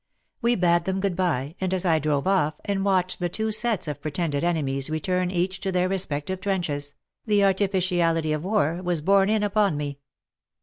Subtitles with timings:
[0.41, 3.87] We bade them good bye, and as I drove off, and watched the two sets
[3.87, 6.95] of pretended enemies return each to their respective trenches,
[7.27, 9.99] the artificiality of war was borne in upon me.